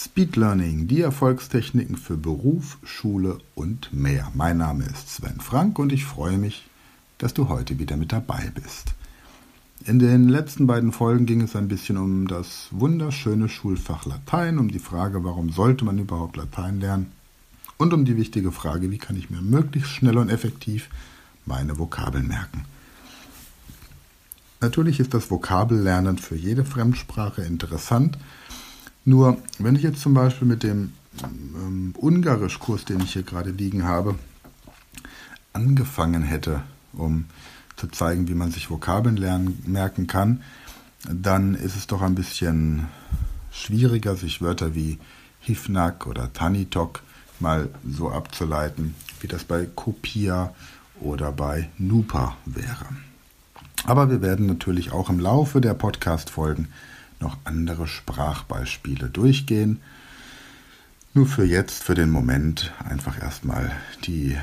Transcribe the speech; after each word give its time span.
Speed 0.00 0.36
Learning, 0.36 0.86
die 0.86 1.00
Erfolgstechniken 1.00 1.96
für 1.96 2.16
Beruf, 2.16 2.78
Schule 2.84 3.38
und 3.56 3.92
mehr. 3.92 4.30
Mein 4.32 4.58
Name 4.58 4.84
ist 4.84 5.08
Sven 5.10 5.40
Frank 5.40 5.76
und 5.80 5.92
ich 5.92 6.04
freue 6.04 6.38
mich, 6.38 6.68
dass 7.18 7.34
du 7.34 7.48
heute 7.48 7.80
wieder 7.80 7.96
mit 7.96 8.12
dabei 8.12 8.52
bist. 8.54 8.94
In 9.84 9.98
den 9.98 10.28
letzten 10.28 10.68
beiden 10.68 10.92
Folgen 10.92 11.26
ging 11.26 11.40
es 11.40 11.56
ein 11.56 11.66
bisschen 11.66 11.96
um 11.96 12.28
das 12.28 12.68
wunderschöne 12.70 13.48
Schulfach 13.48 14.06
Latein, 14.06 14.58
um 14.58 14.70
die 14.70 14.78
Frage, 14.78 15.24
warum 15.24 15.50
sollte 15.50 15.84
man 15.84 15.98
überhaupt 15.98 16.36
Latein 16.36 16.78
lernen 16.78 17.10
und 17.76 17.92
um 17.92 18.04
die 18.04 18.16
wichtige 18.16 18.52
Frage, 18.52 18.92
wie 18.92 18.98
kann 18.98 19.16
ich 19.16 19.30
mir 19.30 19.40
möglichst 19.40 19.90
schnell 19.90 20.18
und 20.18 20.30
effektiv 20.30 20.90
meine 21.44 21.76
Vokabeln 21.76 22.28
merken. 22.28 22.66
Natürlich 24.60 25.00
ist 25.00 25.12
das 25.12 25.28
Vokabellernen 25.28 26.18
für 26.18 26.36
jede 26.36 26.64
Fremdsprache 26.64 27.42
interessant, 27.42 28.16
nur 29.08 29.38
wenn 29.58 29.74
ich 29.74 29.82
jetzt 29.82 30.00
zum 30.00 30.12
Beispiel 30.12 30.46
mit 30.46 30.62
dem 30.62 30.92
ähm, 31.22 31.94
Ungarisch-Kurs, 31.96 32.84
den 32.84 33.00
ich 33.00 33.14
hier 33.14 33.22
gerade 33.22 33.50
liegen 33.50 33.84
habe, 33.84 34.16
angefangen 35.54 36.22
hätte, 36.22 36.62
um 36.92 37.24
zu 37.76 37.88
zeigen, 37.88 38.28
wie 38.28 38.34
man 38.34 38.50
sich 38.50 38.68
Vokabeln 38.68 39.16
lernen, 39.16 39.62
merken 39.66 40.06
kann, 40.06 40.42
dann 41.10 41.54
ist 41.54 41.74
es 41.74 41.86
doch 41.86 42.02
ein 42.02 42.14
bisschen 42.14 42.86
schwieriger, 43.50 44.14
sich 44.14 44.42
Wörter 44.42 44.74
wie 44.74 44.98
Hifnak 45.40 46.06
oder 46.06 46.30
Tanitok 46.34 47.02
mal 47.40 47.70
so 47.88 48.10
abzuleiten, 48.10 48.94
wie 49.20 49.28
das 49.28 49.44
bei 49.44 49.66
Kopia 49.74 50.54
oder 51.00 51.32
bei 51.32 51.70
Nupa 51.78 52.36
wäre. 52.44 52.86
Aber 53.84 54.10
wir 54.10 54.20
werden 54.20 54.46
natürlich 54.46 54.92
auch 54.92 55.08
im 55.08 55.18
Laufe 55.18 55.62
der 55.62 55.72
Podcast-Folgen 55.72 56.68
noch 57.20 57.36
andere 57.44 57.86
Sprachbeispiele 57.86 59.08
durchgehen. 59.08 59.80
Nur 61.14 61.26
für 61.26 61.44
jetzt, 61.44 61.82
für 61.82 61.94
den 61.94 62.10
Moment, 62.10 62.72
einfach 62.84 63.20
erstmal 63.20 63.72
die 64.04 64.36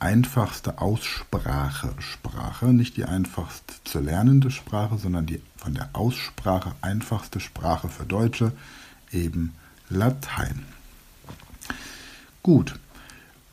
einfachste 0.00 0.78
Aussprache 0.80 1.94
Sprache, 1.98 2.66
nicht 2.66 2.96
die 2.96 3.04
einfachst 3.04 3.80
zu 3.84 4.00
lernende 4.00 4.50
Sprache, 4.50 4.98
sondern 4.98 5.26
die 5.26 5.40
von 5.56 5.74
der 5.74 5.90
Aussprache 5.92 6.72
einfachste 6.80 7.40
Sprache 7.40 7.88
für 7.88 8.04
Deutsche, 8.04 8.52
eben 9.12 9.54
Latein. 9.88 10.64
Gut, 12.42 12.78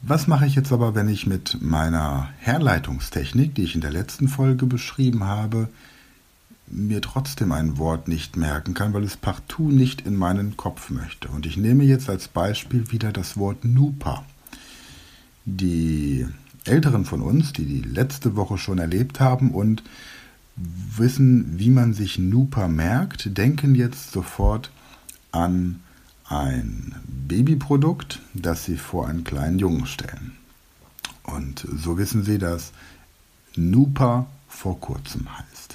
was 0.01 0.27
mache 0.27 0.45
ich 0.45 0.55
jetzt 0.55 0.71
aber, 0.71 0.93
wenn 0.95 1.09
ich 1.09 1.25
mit 1.25 1.61
meiner 1.61 2.29
Herleitungstechnik, 2.39 3.55
die 3.55 3.63
ich 3.63 3.75
in 3.75 3.81
der 3.81 3.91
letzten 3.91 4.27
Folge 4.27 4.65
beschrieben 4.65 5.23
habe, 5.23 5.69
mir 6.67 7.01
trotzdem 7.01 7.51
ein 7.51 7.77
Wort 7.77 8.07
nicht 8.07 8.37
merken 8.37 8.73
kann, 8.73 8.93
weil 8.93 9.03
es 9.03 9.17
partout 9.17 9.69
nicht 9.69 10.01
in 10.01 10.15
meinen 10.15 10.57
Kopf 10.57 10.89
möchte. 10.89 11.27
Und 11.29 11.45
ich 11.45 11.57
nehme 11.57 11.83
jetzt 11.83 12.09
als 12.09 12.27
Beispiel 12.27 12.91
wieder 12.91 13.11
das 13.11 13.37
Wort 13.37 13.63
Nupa. 13.63 14.25
Die 15.45 16.25
Älteren 16.63 17.05
von 17.05 17.21
uns, 17.21 17.53
die 17.53 17.65
die 17.65 17.81
letzte 17.81 18.35
Woche 18.35 18.57
schon 18.57 18.79
erlebt 18.79 19.19
haben 19.19 19.51
und 19.51 19.83
wissen, 20.55 21.59
wie 21.59 21.69
man 21.69 21.93
sich 21.93 22.17
Nupa 22.17 22.67
merkt, 22.67 23.37
denken 23.37 23.75
jetzt 23.75 24.11
sofort 24.11 24.71
an 25.31 25.81
ein 26.27 26.95
Babyprodukt, 27.27 28.21
das 28.33 28.65
sie 28.65 28.77
vor 28.77 29.07
einen 29.07 29.23
kleinen 29.23 29.59
Jungen 29.59 29.85
stellen. 29.85 30.31
Und 31.23 31.67
so 31.75 31.97
wissen 31.97 32.23
sie, 32.23 32.39
dass 32.39 32.71
Nupa 33.55 34.27
vor 34.47 34.79
kurzem 34.79 35.27
heißt. 35.37 35.74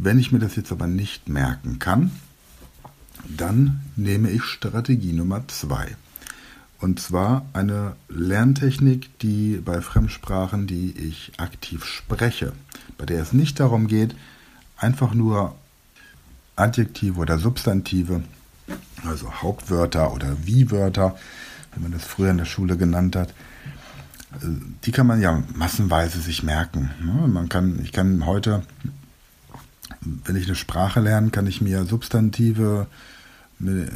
Wenn 0.00 0.20
ich 0.20 0.30
mir 0.30 0.38
das 0.38 0.54
jetzt 0.54 0.70
aber 0.70 0.86
nicht 0.86 1.28
merken 1.28 1.80
kann, 1.80 2.12
dann 3.28 3.80
nehme 3.96 4.30
ich 4.30 4.44
Strategie 4.44 5.12
Nummer 5.12 5.46
zwei. 5.48 5.96
Und 6.78 7.00
zwar 7.00 7.44
eine 7.52 7.96
Lerntechnik, 8.08 9.18
die 9.18 9.56
bei 9.56 9.80
Fremdsprachen, 9.80 10.68
die 10.68 10.92
ich 10.92 11.32
aktiv 11.38 11.84
spreche, 11.84 12.52
bei 12.96 13.06
der 13.06 13.20
es 13.20 13.32
nicht 13.32 13.58
darum 13.58 13.88
geht, 13.88 14.14
einfach 14.76 15.14
nur 15.14 15.56
Adjektive 16.54 17.18
oder 17.18 17.40
Substantive, 17.40 18.22
also 19.04 19.42
Hauptwörter 19.42 20.14
oder 20.14 20.36
Wie-Wörter, 20.44 21.18
wie 21.74 21.82
man 21.82 21.90
das 21.90 22.04
früher 22.04 22.30
in 22.30 22.38
der 22.38 22.44
Schule 22.44 22.76
genannt 22.76 23.16
hat, 23.16 23.34
die 24.84 24.92
kann 24.92 25.08
man 25.08 25.20
ja 25.20 25.42
massenweise 25.56 26.20
sich 26.20 26.44
merken. 26.44 26.92
Ne? 27.02 27.26
Man 27.26 27.48
kann, 27.48 27.80
ich 27.82 27.90
kann 27.90 28.26
heute 28.26 28.62
wenn 30.00 30.36
ich 30.36 30.46
eine 30.46 30.54
Sprache 30.54 31.00
lerne, 31.00 31.30
kann 31.30 31.46
ich 31.46 31.60
mir 31.60 31.84
Substantive 31.84 32.86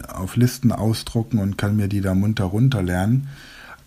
auf 0.09 0.37
Listen 0.37 0.73
ausdrucken 0.73 1.39
und 1.39 1.57
kann 1.57 1.77
mir 1.77 1.89
die 1.89 2.01
da 2.01 2.15
munter 2.15 2.45
runter 2.45 2.83
lernen. 2.83 3.29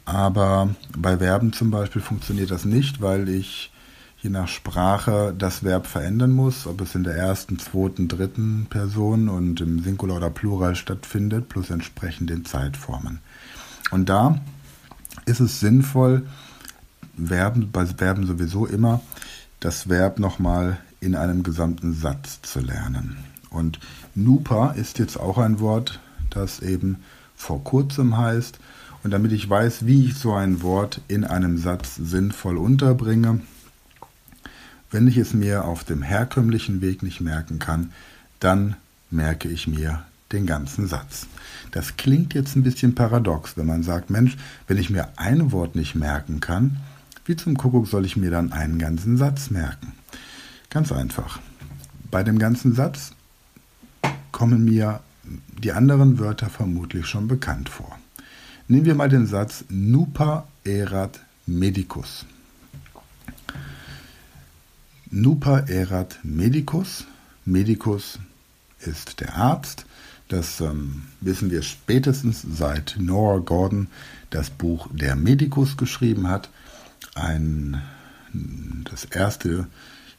Aber 0.05 0.69
bei 0.95 1.17
Verben 1.17 1.51
zum 1.51 1.71
Beispiel 1.71 2.01
funktioniert 2.01 2.51
das 2.51 2.63
nicht, 2.65 3.01
weil 3.01 3.27
ich 3.27 3.71
je 4.21 4.29
nach 4.29 4.47
Sprache 4.47 5.35
das 5.37 5.63
Verb 5.63 5.87
verändern 5.87 6.31
muss, 6.31 6.65
ob 6.65 6.81
es 6.81 6.95
in 6.95 7.03
der 7.03 7.15
ersten, 7.15 7.59
zweiten, 7.59 8.07
dritten 8.07 8.67
Person 8.69 9.29
und 9.29 9.61
im 9.61 9.83
Singular 9.83 10.17
oder 10.17 10.29
Plural 10.29 10.75
stattfindet, 10.75 11.49
plus 11.49 11.69
entsprechend 11.69 12.29
den 12.29 12.45
Zeitformen. 12.45 13.19
Und 13.91 14.09
da 14.09 14.39
ist 15.25 15.39
es 15.39 15.59
sinnvoll, 15.59 16.25
Verben, 17.23 17.71
bei 17.71 17.85
Verben 17.85 18.25
sowieso 18.25 18.65
immer, 18.65 19.01
das 19.59 19.89
Verb 19.89 20.19
nochmal 20.19 20.79
in 21.05 21.15
einem 21.15 21.43
gesamten 21.43 21.93
Satz 21.93 22.41
zu 22.41 22.59
lernen. 22.59 23.17
Und 23.51 23.79
Nupa 24.15 24.71
ist 24.71 24.97
jetzt 24.97 25.17
auch 25.17 25.37
ein 25.37 25.59
Wort, 25.59 25.99
das 26.31 26.61
eben 26.61 26.97
vor 27.35 27.63
kurzem 27.63 28.17
heißt. 28.17 28.59
Und 29.03 29.11
damit 29.11 29.31
ich 29.31 29.47
weiß, 29.47 29.85
wie 29.85 30.05
ich 30.05 30.15
so 30.15 30.33
ein 30.33 30.63
Wort 30.63 30.99
in 31.07 31.23
einem 31.23 31.59
Satz 31.59 31.95
sinnvoll 31.95 32.57
unterbringe, 32.57 33.41
wenn 34.89 35.07
ich 35.07 35.17
es 35.17 35.33
mir 35.33 35.65
auf 35.65 35.83
dem 35.83 36.01
herkömmlichen 36.01 36.81
Weg 36.81 37.03
nicht 37.03 37.21
merken 37.21 37.59
kann, 37.59 37.91
dann 38.39 38.75
merke 39.11 39.47
ich 39.47 39.67
mir 39.67 40.03
den 40.31 40.47
ganzen 40.47 40.87
Satz. 40.87 41.27
Das 41.71 41.97
klingt 41.97 42.33
jetzt 42.33 42.55
ein 42.55 42.63
bisschen 42.63 42.95
paradox, 42.95 43.57
wenn 43.57 43.67
man 43.67 43.83
sagt, 43.83 44.09
Mensch, 44.09 44.37
wenn 44.67 44.77
ich 44.77 44.89
mir 44.89 45.09
ein 45.17 45.51
Wort 45.51 45.75
nicht 45.75 45.93
merken 45.93 46.39
kann, 46.39 46.77
wie 47.25 47.35
zum 47.35 47.57
Kuckuck 47.57 47.87
soll 47.87 48.05
ich 48.05 48.17
mir 48.17 48.31
dann 48.31 48.51
einen 48.51 48.79
ganzen 48.79 49.17
Satz 49.17 49.51
merken? 49.51 49.93
Ganz 50.75 50.91
einfach. 50.91 51.39
Bei 52.11 52.21
dem 52.21 52.37
ganzen 52.37 52.75
Satz 52.75 53.13
kommen 54.33 54.65
mir 54.65 54.99
die 55.63 55.71
anderen 55.71 56.19
Wörter 56.19 56.49
vermutlich 56.49 57.05
schon 57.05 57.29
bekannt 57.29 57.69
vor. 57.69 57.97
Nehmen 58.67 58.85
wir 58.85 58.93
mal 58.93 59.07
den 59.07 59.25
Satz 59.25 59.63
Nupa 59.69 60.45
erat 60.65 61.21
medicus. 61.45 62.25
Nupa 65.09 65.59
erat 65.59 66.19
medicus. 66.23 67.05
Medicus 67.45 68.19
ist 68.79 69.21
der 69.21 69.37
Arzt. 69.37 69.85
Das 70.27 70.59
ähm, 70.59 71.03
wissen 71.21 71.51
wir 71.51 71.61
spätestens 71.61 72.41
seit 72.41 72.97
Nora 72.99 73.37
Gordon 73.37 73.87
das 74.29 74.49
Buch 74.49 74.89
Der 74.91 75.15
Medicus 75.15 75.77
geschrieben 75.77 76.27
hat. 76.27 76.49
Ein, 77.13 77.81
das 78.91 79.05
erste 79.05 79.67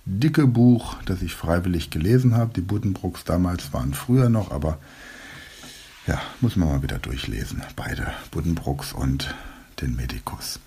dicke 0.06 0.46
Buch, 0.46 0.96
das 1.04 1.20
ich 1.20 1.34
freiwillig 1.34 1.90
gelesen 1.90 2.34
habe. 2.34 2.52
Die 2.54 2.60
Buddenbrooks 2.62 3.24
damals 3.24 3.72
waren 3.72 3.92
früher 3.92 4.28
noch, 4.28 4.50
aber 4.52 4.78
ja, 6.06 6.20
muss 6.40 6.56
man 6.56 6.68
mal 6.68 6.82
wieder 6.82 6.98
durchlesen. 6.98 7.62
Beide, 7.74 8.12
Buddenbrooks 8.30 8.92
und 8.92 9.34
den 9.80 9.96
Medikus. 9.96 10.60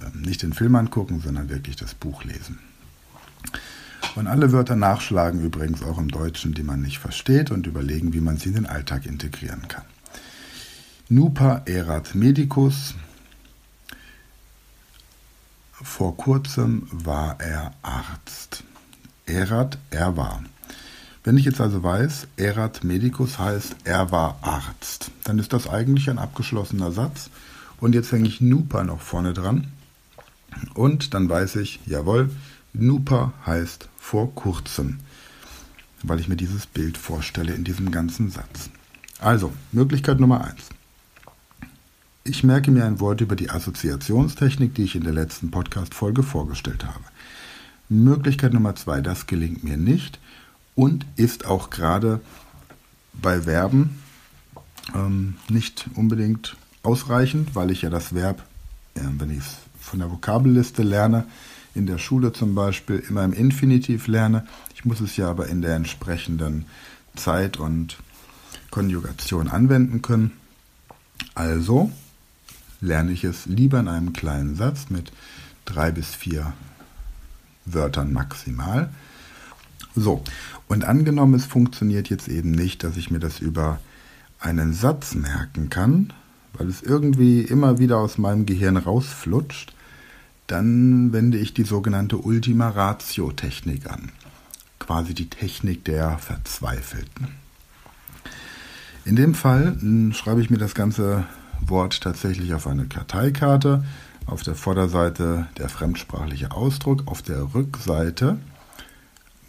Ähm, 0.00 0.22
nicht 0.22 0.42
den 0.42 0.54
Film 0.54 0.74
angucken, 0.74 1.20
sondern 1.20 1.50
wirklich 1.50 1.76
das 1.76 1.94
Buch 1.94 2.24
lesen. 2.24 2.58
Und 4.16 4.26
alle 4.26 4.52
Wörter 4.52 4.76
nachschlagen 4.76 5.40
übrigens 5.40 5.82
auch 5.82 5.98
im 5.98 6.08
Deutschen, 6.08 6.54
die 6.54 6.62
man 6.62 6.80
nicht 6.80 6.98
versteht 6.98 7.50
und 7.50 7.66
überlegen, 7.66 8.12
wie 8.12 8.20
man 8.20 8.38
sie 8.38 8.48
in 8.50 8.54
den 8.54 8.66
Alltag 8.66 9.06
integrieren 9.06 9.68
kann. 9.68 9.84
Nupa 11.08 11.62
erat 11.66 12.14
medicus, 12.14 12.94
vor 15.82 16.16
kurzem 16.16 16.86
war 16.90 17.40
er 17.40 17.72
Arzt. 17.82 18.64
Erat, 19.26 19.78
er 19.90 20.16
war. 20.16 20.42
Wenn 21.24 21.38
ich 21.38 21.46
jetzt 21.46 21.60
also 21.60 21.82
weiß, 21.82 22.28
erat 22.36 22.84
medicus 22.84 23.38
heißt, 23.38 23.76
er 23.84 24.12
war 24.12 24.38
Arzt, 24.42 25.10
dann 25.24 25.38
ist 25.38 25.52
das 25.54 25.68
eigentlich 25.68 26.10
ein 26.10 26.18
abgeschlossener 26.18 26.92
Satz. 26.92 27.30
Und 27.80 27.94
jetzt 27.94 28.12
hänge 28.12 28.28
ich 28.28 28.40
Nupa 28.40 28.84
noch 28.84 29.00
vorne 29.00 29.32
dran. 29.32 29.68
Und 30.74 31.14
dann 31.14 31.28
weiß 31.28 31.56
ich, 31.56 31.80
jawohl, 31.86 32.30
Nupa 32.72 33.32
heißt 33.46 33.88
vor 33.98 34.34
kurzem, 34.34 35.00
weil 36.02 36.20
ich 36.20 36.28
mir 36.28 36.36
dieses 36.36 36.66
Bild 36.66 36.98
vorstelle 36.98 37.54
in 37.54 37.64
diesem 37.64 37.90
ganzen 37.90 38.30
Satz. 38.30 38.70
Also, 39.18 39.52
Möglichkeit 39.72 40.20
Nummer 40.20 40.44
eins. 40.44 40.73
Ich 42.26 42.42
merke 42.42 42.70
mir 42.70 42.86
ein 42.86 43.00
Wort 43.00 43.20
über 43.20 43.36
die 43.36 43.50
Assoziationstechnik, 43.50 44.74
die 44.74 44.84
ich 44.84 44.96
in 44.96 45.04
der 45.04 45.12
letzten 45.12 45.50
Podcast-Folge 45.50 46.22
vorgestellt 46.22 46.86
habe. 46.86 47.04
Möglichkeit 47.90 48.54
Nummer 48.54 48.74
zwei, 48.76 49.02
das 49.02 49.26
gelingt 49.26 49.62
mir 49.62 49.76
nicht 49.76 50.18
und 50.74 51.04
ist 51.16 51.44
auch 51.44 51.68
gerade 51.68 52.22
bei 53.12 53.42
Verben 53.42 53.98
ähm, 54.94 55.36
nicht 55.50 55.84
unbedingt 55.96 56.56
ausreichend, 56.82 57.54
weil 57.54 57.70
ich 57.70 57.82
ja 57.82 57.90
das 57.90 58.14
Verb, 58.14 58.42
äh, 58.94 59.00
wenn 59.18 59.28
ich 59.28 59.40
es 59.40 59.56
von 59.78 59.98
der 59.98 60.10
Vokabelliste 60.10 60.82
lerne, 60.82 61.26
in 61.74 61.86
der 61.86 61.98
Schule 61.98 62.32
zum 62.32 62.54
Beispiel 62.54 63.04
immer 63.06 63.22
im 63.22 63.34
Infinitiv 63.34 64.06
lerne. 64.06 64.46
Ich 64.74 64.86
muss 64.86 65.02
es 65.02 65.18
ja 65.18 65.28
aber 65.28 65.48
in 65.48 65.60
der 65.60 65.76
entsprechenden 65.76 66.64
Zeit 67.16 67.58
und 67.58 67.98
Konjugation 68.70 69.48
anwenden 69.48 70.00
können. 70.00 70.32
Also 71.34 71.92
lerne 72.80 73.12
ich 73.12 73.24
es 73.24 73.46
lieber 73.46 73.80
in 73.80 73.88
einem 73.88 74.12
kleinen 74.12 74.56
Satz 74.56 74.90
mit 74.90 75.12
drei 75.64 75.90
bis 75.90 76.14
vier 76.14 76.52
Wörtern 77.64 78.12
maximal. 78.12 78.90
So, 79.94 80.22
und 80.68 80.84
angenommen, 80.84 81.34
es 81.34 81.46
funktioniert 81.46 82.10
jetzt 82.10 82.28
eben 82.28 82.50
nicht, 82.50 82.82
dass 82.82 82.96
ich 82.96 83.10
mir 83.10 83.20
das 83.20 83.38
über 83.38 83.78
einen 84.40 84.74
Satz 84.74 85.14
merken 85.14 85.70
kann, 85.70 86.12
weil 86.52 86.68
es 86.68 86.82
irgendwie 86.82 87.42
immer 87.42 87.78
wieder 87.78 87.98
aus 87.98 88.18
meinem 88.18 88.46
Gehirn 88.46 88.76
rausflutscht, 88.76 89.72
dann 90.46 91.12
wende 91.12 91.38
ich 91.38 91.54
die 91.54 91.64
sogenannte 91.64 92.18
Ultima 92.18 92.68
Ratio 92.68 93.32
Technik 93.32 93.90
an, 93.90 94.10
quasi 94.78 95.14
die 95.14 95.30
Technik 95.30 95.84
der 95.84 96.18
Verzweifelten. 96.18 97.28
In 99.04 99.16
dem 99.16 99.34
Fall 99.34 99.76
hm, 99.78 100.12
schreibe 100.12 100.40
ich 100.40 100.50
mir 100.50 100.58
das 100.58 100.74
ganze 100.74 101.24
Wort 101.60 102.00
tatsächlich 102.00 102.54
auf 102.54 102.66
eine 102.66 102.86
Karteikarte. 102.86 103.84
Auf 104.26 104.42
der 104.42 104.54
Vorderseite 104.54 105.48
der 105.58 105.68
fremdsprachliche 105.68 106.52
Ausdruck, 106.52 107.02
auf 107.06 107.20
der 107.20 107.54
Rückseite 107.54 108.38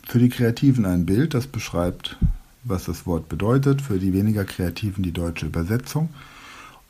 für 0.07 0.19
die 0.19 0.29
Kreativen 0.29 0.85
ein 0.85 1.05
Bild, 1.05 1.33
das 1.33 1.47
beschreibt, 1.47 2.17
was 2.63 2.85
das 2.85 3.05
Wort 3.05 3.29
bedeutet, 3.29 3.81
für 3.81 3.99
die 3.99 4.13
weniger 4.13 4.45
Kreativen 4.45 5.03
die 5.03 5.11
deutsche 5.11 5.45
Übersetzung. 5.45 6.09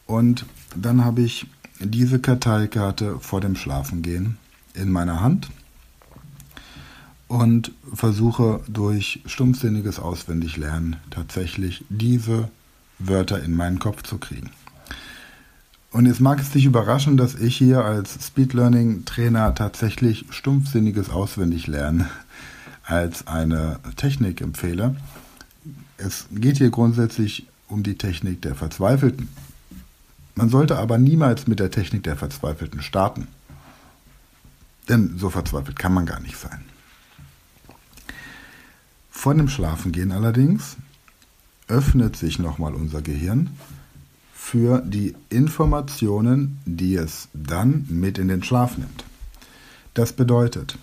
Und 0.05 0.45
dann 0.75 1.03
habe 1.05 1.21
ich 1.21 1.47
diese 1.79 2.19
Karteikarte 2.19 3.19
vor 3.19 3.41
dem 3.41 3.55
Schlafengehen 3.55 4.37
in 4.73 4.91
meiner 4.91 5.21
Hand 5.21 5.49
und 7.27 7.71
versuche 7.93 8.61
durch 8.67 9.21
stumpfsinniges 9.25 9.99
Auswendiglernen 9.99 10.97
tatsächlich 11.09 11.83
diese 11.89 12.49
Wörter 12.99 13.43
in 13.43 13.55
meinen 13.55 13.79
Kopf 13.79 14.03
zu 14.03 14.17
kriegen. 14.17 14.51
Und 15.95 16.07
jetzt 16.07 16.19
mag 16.19 16.41
es 16.41 16.49
dich 16.49 16.65
überraschen, 16.65 17.15
dass 17.15 17.35
ich 17.35 17.55
hier 17.55 17.85
als 17.85 18.27
Speed 18.27 18.51
Learning 18.51 19.05
Trainer 19.05 19.55
tatsächlich 19.55 20.25
stumpfsinniges 20.29 21.09
Auswendiglernen 21.09 22.09
als 22.83 23.27
eine 23.27 23.79
Technik 23.95 24.41
empfehle. 24.41 24.97
Es 25.95 26.25
geht 26.31 26.57
hier 26.57 26.69
grundsätzlich 26.69 27.47
um 27.69 27.81
die 27.81 27.97
Technik 27.97 28.41
der 28.41 28.55
Verzweifelten. 28.55 29.29
Man 30.35 30.49
sollte 30.49 30.79
aber 30.79 30.97
niemals 30.97 31.47
mit 31.47 31.61
der 31.61 31.71
Technik 31.71 32.03
der 32.03 32.17
Verzweifelten 32.17 32.81
starten. 32.81 33.29
Denn 34.89 35.17
so 35.17 35.29
verzweifelt 35.29 35.79
kann 35.79 35.93
man 35.93 36.05
gar 36.05 36.19
nicht 36.19 36.35
sein. 36.35 36.65
Vor 39.09 39.33
dem 39.33 39.47
Schlafengehen 39.47 40.11
allerdings 40.11 40.75
öffnet 41.69 42.17
sich 42.17 42.37
nochmal 42.37 42.75
unser 42.75 43.01
Gehirn 43.01 43.51
für 44.45 44.83
die 44.85 45.15
Informationen, 45.29 46.59
die 46.67 46.93
es 46.93 47.29
dann 47.33 47.87
mit 47.89 48.19
in 48.19 48.27
den 48.27 48.43
Schlaf 48.43 48.77
nimmt. 48.77 49.03
Das 49.95 50.13
bedeutet, 50.13 50.77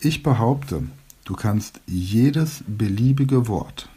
ich 0.00 0.24
behaupte, 0.24 0.82
du 1.24 1.34
kannst 1.34 1.80
jedes 1.86 2.64
beliebige 2.66 3.46
Wort, 3.46 3.88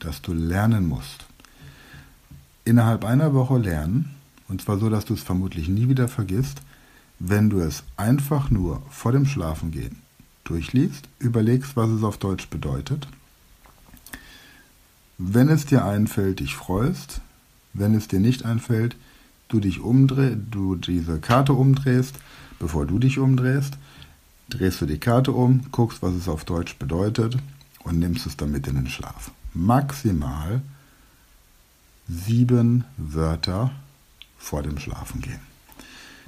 das 0.00 0.20
du 0.20 0.34
lernen 0.34 0.86
musst, 0.86 1.24
innerhalb 2.66 3.06
einer 3.06 3.32
Woche 3.32 3.56
lernen, 3.56 4.10
und 4.48 4.60
zwar 4.60 4.78
so, 4.78 4.90
dass 4.90 5.06
du 5.06 5.14
es 5.14 5.22
vermutlich 5.22 5.68
nie 5.68 5.88
wieder 5.88 6.06
vergisst, 6.06 6.60
wenn 7.20 7.48
du 7.48 7.60
es 7.60 7.84
einfach 7.96 8.50
nur 8.50 8.82
vor 8.90 9.12
dem 9.12 9.24
Schlafengehen 9.24 9.96
durchliest, 10.44 11.08
überlegst, 11.20 11.74
was 11.74 11.88
es 11.88 12.02
auf 12.02 12.18
Deutsch 12.18 12.50
bedeutet. 12.50 13.08
Wenn 15.16 15.48
es 15.48 15.64
dir 15.64 15.86
einfällt, 15.86 16.40
dich 16.40 16.54
freust. 16.54 17.22
Wenn 17.72 17.94
es 17.94 18.08
dir 18.08 18.20
nicht 18.20 18.44
einfällt, 18.44 18.96
du 19.48 19.60
dich 19.60 19.80
umdrehst, 19.80 20.38
du 20.50 20.76
diese 20.76 21.18
Karte 21.18 21.52
umdrehst, 21.52 22.16
bevor 22.58 22.86
du 22.86 22.98
dich 22.98 23.18
umdrehst, 23.18 23.78
drehst 24.48 24.80
du 24.80 24.86
die 24.86 24.98
Karte 24.98 25.32
um, 25.32 25.62
guckst, 25.70 26.02
was 26.02 26.14
es 26.14 26.28
auf 26.28 26.44
Deutsch 26.44 26.76
bedeutet 26.76 27.36
und 27.84 27.98
nimmst 27.98 28.26
es 28.26 28.36
damit 28.36 28.66
in 28.66 28.76
den 28.76 28.88
Schlaf. 28.88 29.30
Maximal 29.54 30.62
sieben 32.08 32.84
Wörter 32.96 33.70
vor 34.38 34.62
dem 34.62 34.78
Schlafengehen. 34.78 35.40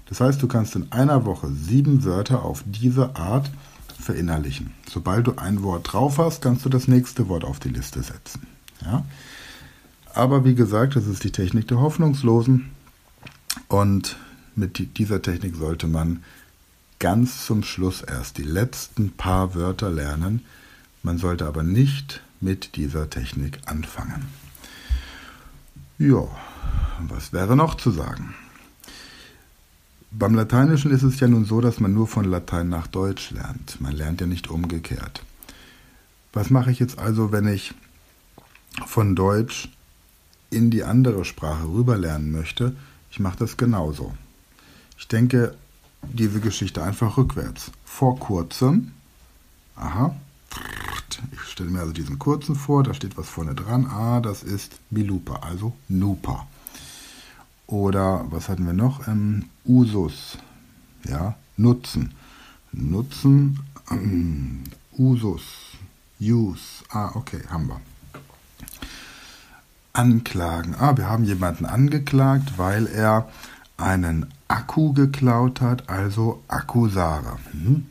Das 0.06 0.20
heißt, 0.20 0.42
du 0.42 0.48
kannst 0.48 0.76
in 0.76 0.92
einer 0.92 1.24
Woche 1.24 1.50
sieben 1.50 2.04
Wörter 2.04 2.44
auf 2.44 2.62
diese 2.66 3.16
Art 3.16 3.50
verinnerlichen. 3.98 4.72
Sobald 4.88 5.26
du 5.26 5.36
ein 5.36 5.62
Wort 5.62 5.92
drauf 5.92 6.18
hast, 6.18 6.42
kannst 6.42 6.64
du 6.64 6.68
das 6.68 6.88
nächste 6.88 7.28
Wort 7.28 7.44
auf 7.44 7.60
die 7.60 7.70
Liste 7.70 8.02
setzen. 8.02 8.46
Ja? 8.84 9.04
Aber 10.14 10.44
wie 10.44 10.54
gesagt, 10.54 10.96
das 10.96 11.06
ist 11.06 11.24
die 11.24 11.32
Technik 11.32 11.68
der 11.68 11.80
Hoffnungslosen. 11.80 12.70
Und 13.68 14.16
mit 14.54 14.98
dieser 14.98 15.22
Technik 15.22 15.56
sollte 15.56 15.86
man 15.86 16.22
ganz 16.98 17.46
zum 17.46 17.62
Schluss 17.62 18.02
erst 18.02 18.38
die 18.38 18.42
letzten 18.42 19.12
paar 19.12 19.54
Wörter 19.54 19.90
lernen. 19.90 20.44
Man 21.02 21.18
sollte 21.18 21.46
aber 21.46 21.62
nicht 21.62 22.22
mit 22.40 22.76
dieser 22.76 23.08
Technik 23.08 23.58
anfangen. 23.66 24.26
Ja, 25.98 26.28
was 27.08 27.32
wäre 27.32 27.56
noch 27.56 27.76
zu 27.76 27.90
sagen? 27.90 28.34
Beim 30.10 30.34
Lateinischen 30.34 30.90
ist 30.90 31.02
es 31.02 31.20
ja 31.20 31.28
nun 31.28 31.46
so, 31.46 31.62
dass 31.62 31.80
man 31.80 31.94
nur 31.94 32.06
von 32.06 32.24
Latein 32.24 32.68
nach 32.68 32.86
Deutsch 32.86 33.30
lernt. 33.30 33.80
Man 33.80 33.92
lernt 33.92 34.20
ja 34.20 34.26
nicht 34.26 34.50
umgekehrt. 34.50 35.22
Was 36.34 36.50
mache 36.50 36.70
ich 36.70 36.78
jetzt 36.78 36.98
also, 36.98 37.32
wenn 37.32 37.48
ich 37.48 37.72
von 38.86 39.16
Deutsch 39.16 39.70
in 40.52 40.70
die 40.70 40.84
andere 40.84 41.24
Sprache 41.24 41.64
rüber 41.64 41.96
lernen 41.96 42.30
möchte? 42.30 42.76
Ich 43.10 43.20
mache 43.20 43.38
das 43.38 43.56
genauso. 43.56 44.14
Ich 44.98 45.08
denke 45.08 45.54
diese 46.02 46.40
Geschichte 46.40 46.82
einfach 46.82 47.16
rückwärts. 47.16 47.70
Vor 47.84 48.18
kurzem, 48.18 48.92
aha, 49.76 50.14
ich 51.32 51.40
stelle 51.40 51.70
mir 51.70 51.80
also 51.80 51.92
diesen 51.92 52.18
kurzen 52.18 52.54
vor, 52.54 52.82
da 52.82 52.94
steht 52.94 53.16
was 53.16 53.28
vorne 53.28 53.54
dran. 53.54 53.86
Ah, 53.86 54.20
das 54.20 54.42
ist 54.42 54.72
Milupa, 54.90 55.36
also 55.36 55.74
Nupa. 55.88 56.46
Oder 57.66 58.26
was 58.30 58.48
hatten 58.48 58.66
wir 58.66 58.72
noch? 58.72 59.06
Ähm, 59.08 59.46
Usus. 59.64 60.36
Ja, 61.04 61.36
Nutzen. 61.56 62.12
Nutzen. 62.72 63.60
Ähm, 63.90 64.64
Usus. 64.98 65.42
Use. 66.20 66.84
Ah, 66.90 67.12
okay, 67.14 67.40
haben 67.48 67.68
wir. 67.68 67.80
Anklagen. 69.92 70.74
Ah, 70.78 70.96
wir 70.96 71.08
haben 71.08 71.24
jemanden 71.24 71.66
angeklagt, 71.66 72.58
weil 72.58 72.86
er 72.86 73.28
einen 73.76 74.26
Akku 74.48 74.92
geklaut 74.92 75.60
hat, 75.60 75.88
also 75.88 76.42
Akkusare. 76.48 77.38
Hm? 77.52 77.86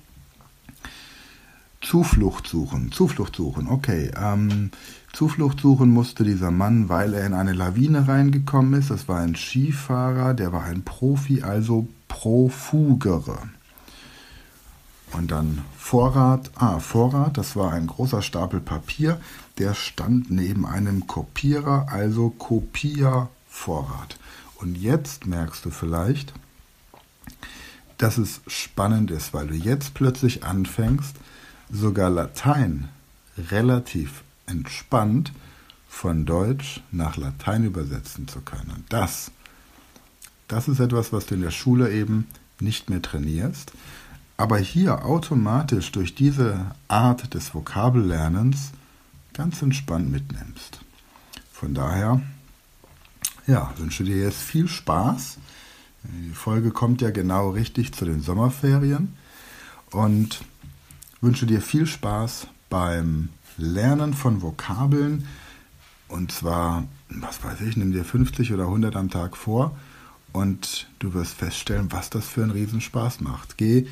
Zuflucht 1.81 2.48
suchen, 2.48 2.91
Zuflucht 2.91 3.36
suchen, 3.36 3.67
okay. 3.67 4.12
Ähm, 4.15 4.70
Zuflucht 5.13 5.60
suchen 5.60 5.89
musste 5.89 6.24
dieser 6.24 6.51
Mann, 6.51 6.89
weil 6.89 7.13
er 7.13 7.25
in 7.25 7.34
eine 7.34 7.53
Lawine 7.53 8.08
reingekommen 8.08 8.79
ist. 8.79 8.91
Das 8.91 9.08
war 9.08 9.20
ein 9.20 9.36
Skifahrer, 9.36 10.34
der 10.34 10.53
war 10.53 10.63
ein 10.63 10.84
Profi, 10.84 11.41
also 11.41 11.88
Profugere. 12.08 13.39
Und 15.21 15.27
dann 15.29 15.61
Vorrat, 15.77 16.49
ah, 16.55 16.79
Vorrat, 16.79 17.37
das 17.37 17.55
war 17.55 17.73
ein 17.73 17.85
großer 17.85 18.23
Stapel 18.23 18.59
Papier, 18.59 19.21
der 19.59 19.75
stand 19.75 20.31
neben 20.31 20.65
einem 20.65 21.05
Kopierer, 21.05 21.85
also 21.89 22.31
Kopiervorrat. 22.31 24.17
Und 24.55 24.79
jetzt 24.79 25.27
merkst 25.27 25.63
du 25.63 25.69
vielleicht, 25.69 26.33
dass 27.99 28.17
es 28.17 28.41
spannend 28.47 29.11
ist, 29.11 29.31
weil 29.31 29.45
du 29.45 29.53
jetzt 29.53 29.93
plötzlich 29.93 30.43
anfängst, 30.43 31.15
sogar 31.71 32.09
Latein 32.09 32.89
relativ 33.37 34.23
entspannt 34.47 35.33
von 35.87 36.25
Deutsch 36.25 36.81
nach 36.91 37.15
Latein 37.15 37.63
übersetzen 37.63 38.27
zu 38.27 38.41
können. 38.41 38.85
Das, 38.89 39.29
das 40.47 40.67
ist 40.67 40.79
etwas, 40.79 41.13
was 41.13 41.27
du 41.27 41.35
in 41.35 41.41
der 41.41 41.51
Schule 41.51 41.91
eben 41.91 42.25
nicht 42.59 42.89
mehr 42.89 43.03
trainierst, 43.03 43.71
aber 44.38 44.57
hier 44.57 45.05
automatisch 45.05 45.91
durch 45.91 46.15
diese 46.15 46.71
Art 46.88 47.33
des 47.33 47.53
Vokabellernens 47.53 48.71
ganz 49.33 49.61
entspannt 49.61 50.11
mitnimmst. 50.11 50.81
Von 51.51 51.73
daher, 51.73 52.21
ja, 53.47 53.73
wünsche 53.77 54.03
dir 54.03 54.17
jetzt 54.17 54.41
viel 54.41 54.67
Spaß. 54.67 55.38
Die 56.03 56.33
Folge 56.33 56.71
kommt 56.71 57.01
ja 57.01 57.11
genau 57.11 57.51
richtig 57.51 57.93
zu 57.93 58.05
den 58.05 58.21
Sommerferien 58.21 59.15
und 59.91 60.43
wünsche 61.21 61.45
dir 61.45 61.61
viel 61.61 61.85
Spaß 61.85 62.47
beim 62.69 63.29
Lernen 63.57 64.13
von 64.13 64.41
Vokabeln 64.41 65.27
Und 66.07 66.31
zwar, 66.31 66.83
was 67.09 67.43
weiß 67.43 67.61
ich, 67.61 67.77
nimm 67.77 67.91
dir 67.91 68.03
50 68.03 68.51
oder 68.53 68.63
100 68.63 68.95
am 68.95 69.09
Tag 69.09 69.38
vor 69.38 69.77
und 70.33 70.88
du 71.00 71.13
wirst 71.13 71.33
feststellen, 71.35 71.91
was 71.91 72.09
das 72.09 72.27
für 72.27 72.43
einen 72.43 72.51
Riesenspaß 72.51 73.21
macht. 73.21 73.57
Geh 73.57 73.88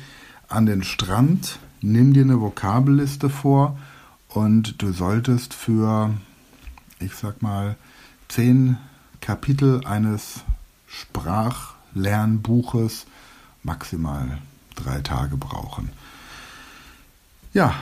an 0.50 0.66
den 0.66 0.84
Strand, 0.84 1.58
nimm 1.80 2.12
dir 2.12 2.24
eine 2.24 2.38
Vokabelliste 2.40 3.30
vor 3.30 3.78
und 4.28 4.82
du 4.82 4.92
solltest 4.92 5.54
für, 5.54 6.12
ich 6.98 7.14
sag 7.14 7.40
mal, 7.40 7.76
zehn 8.28 8.76
Kapitel 9.20 9.86
eines 9.86 10.40
Sprachlernbuches 10.86 13.06
maximal 13.62 14.38
drei 14.74 15.00
Tage 15.00 15.36
brauchen. 15.36 15.90
Ja, 17.52 17.74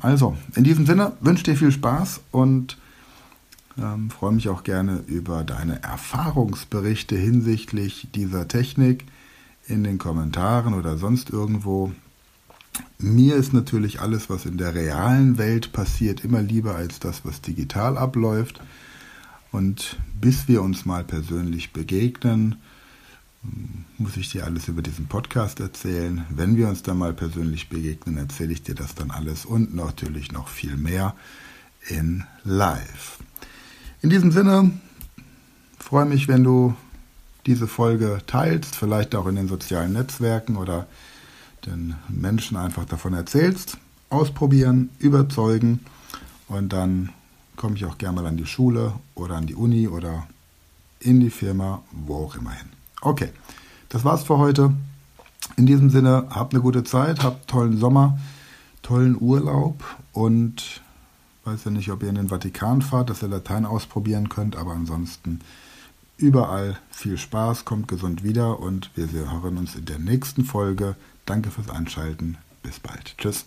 also 0.00 0.36
in 0.54 0.64
diesem 0.64 0.86
Sinne 0.86 1.12
wünsche 1.20 1.44
dir 1.44 1.56
viel 1.56 1.72
Spaß 1.72 2.20
und 2.30 2.78
ähm, 3.78 4.10
freue 4.10 4.32
mich 4.32 4.48
auch 4.48 4.64
gerne 4.64 5.04
über 5.06 5.44
deine 5.44 5.82
Erfahrungsberichte 5.82 7.16
hinsichtlich 7.16 8.08
dieser 8.14 8.48
Technik 8.48 9.04
in 9.66 9.84
den 9.84 9.98
Kommentaren 9.98 10.74
oder 10.74 10.98
sonst 10.98 11.30
irgendwo. 11.30 11.92
Mir 12.98 13.36
ist 13.36 13.52
natürlich 13.52 14.00
alles, 14.00 14.30
was 14.30 14.46
in 14.46 14.58
der 14.58 14.74
realen 14.74 15.38
Welt 15.38 15.72
passiert, 15.72 16.24
immer 16.24 16.42
lieber 16.42 16.74
als 16.74 17.00
das, 17.00 17.24
was 17.24 17.40
digital 17.40 17.96
abläuft. 17.96 18.60
Und 19.52 19.98
bis 20.20 20.48
wir 20.48 20.62
uns 20.62 20.84
mal 20.84 21.04
persönlich 21.04 21.72
begegnen, 21.72 22.56
muss 23.98 24.16
ich 24.16 24.30
dir 24.30 24.44
alles 24.44 24.68
über 24.68 24.82
diesen 24.82 25.06
Podcast 25.06 25.60
erzählen. 25.60 26.26
Wenn 26.28 26.56
wir 26.56 26.68
uns 26.68 26.82
dann 26.82 26.98
mal 26.98 27.14
persönlich 27.14 27.68
begegnen, 27.68 28.18
erzähle 28.18 28.52
ich 28.52 28.62
dir 28.62 28.74
das 28.74 28.94
dann 28.94 29.10
alles 29.10 29.44
und 29.44 29.74
natürlich 29.74 30.30
noch 30.30 30.48
viel 30.48 30.76
mehr 30.76 31.14
in 31.88 32.24
Live. 32.44 33.18
In 34.02 34.10
diesem 34.10 34.30
Sinne 34.30 34.70
freue 35.78 36.04
mich, 36.04 36.28
wenn 36.28 36.44
du 36.44 36.74
diese 37.50 37.66
Folge 37.66 38.20
teilst, 38.28 38.76
vielleicht 38.76 39.16
auch 39.16 39.26
in 39.26 39.34
den 39.34 39.48
sozialen 39.48 39.92
Netzwerken 39.92 40.56
oder 40.56 40.86
den 41.66 41.96
Menschen 42.08 42.56
einfach 42.56 42.84
davon 42.84 43.12
erzählst. 43.12 43.76
Ausprobieren, 44.08 44.90
überzeugen 45.00 45.80
und 46.46 46.72
dann 46.72 47.10
komme 47.56 47.74
ich 47.74 47.84
auch 47.86 47.98
gerne 47.98 48.22
mal 48.22 48.28
an 48.28 48.36
die 48.36 48.46
Schule 48.46 48.92
oder 49.16 49.34
an 49.34 49.46
die 49.46 49.56
Uni 49.56 49.88
oder 49.88 50.28
in 51.00 51.18
die 51.18 51.30
Firma, 51.30 51.82
wo 51.90 52.24
auch 52.24 52.36
immer 52.36 52.52
hin. 52.52 52.68
Okay, 53.00 53.30
das 53.88 54.04
war's 54.04 54.22
für 54.22 54.38
heute. 54.38 54.72
In 55.56 55.66
diesem 55.66 55.90
Sinne, 55.90 56.28
habt 56.30 56.54
eine 56.54 56.62
gute 56.62 56.84
Zeit, 56.84 57.24
habt 57.24 57.48
tollen 57.48 57.78
Sommer, 57.78 58.16
tollen 58.82 59.20
Urlaub 59.20 59.82
und 60.12 60.82
weiß 61.44 61.64
ja 61.64 61.72
nicht, 61.72 61.90
ob 61.90 62.04
ihr 62.04 62.10
in 62.10 62.14
den 62.14 62.28
Vatikan 62.28 62.80
fahrt, 62.80 63.10
dass 63.10 63.22
ihr 63.22 63.28
Latein 63.28 63.66
ausprobieren 63.66 64.28
könnt, 64.28 64.54
aber 64.54 64.72
ansonsten 64.72 65.40
überall 66.20 66.78
viel 66.90 67.18
Spaß, 67.18 67.64
kommt 67.64 67.88
gesund 67.88 68.22
wieder 68.22 68.60
und 68.60 68.90
wir 68.94 69.32
hören 69.32 69.56
uns 69.56 69.74
in 69.74 69.86
der 69.86 69.98
nächsten 69.98 70.44
Folge. 70.44 70.96
Danke 71.26 71.50
fürs 71.50 71.70
Einschalten. 71.70 72.36
Bis 72.62 72.78
bald. 72.78 73.16
Tschüss. 73.18 73.46